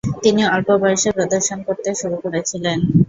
তিনি 0.23 0.41
অল্প 0.47 0.69
বয়সেই 0.81 1.15
প্রদর্শন 1.17 1.59
করতে 1.67 1.89
শুরু 1.99 2.15
করেছিলেন। 2.23 2.77